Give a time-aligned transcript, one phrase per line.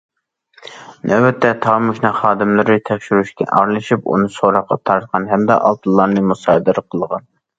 [1.09, 7.29] نۆۋەتتە، تاموژنا خادىملىرى تەكشۈرۈشكە ئارىلىشىپ، ئۇنى سوراققا تارتقان، ھەمدە ئالتۇنلارنى مۇسادىرە قىلغان.